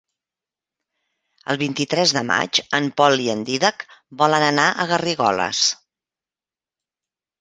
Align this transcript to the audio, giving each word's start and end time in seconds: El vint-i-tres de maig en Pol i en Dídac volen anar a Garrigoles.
El 1.53 1.59
vint-i-tres 1.63 2.13
de 2.17 2.23
maig 2.29 2.61
en 2.79 2.89
Pol 3.01 3.23
i 3.27 3.29
en 3.35 3.43
Dídac 3.51 3.87
volen 4.23 4.49
anar 4.49 4.69
a 4.85 4.91
Garrigoles. 4.93 5.65